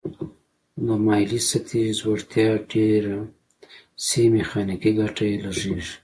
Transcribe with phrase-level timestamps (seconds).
[0.85, 3.15] د مایلې سطحې ځوړتیا ډیره
[4.05, 5.93] شي میخانیکي ګټه یې لږیږي.